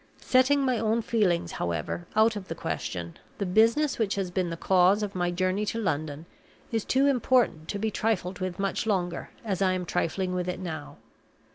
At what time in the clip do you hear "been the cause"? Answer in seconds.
4.31-5.03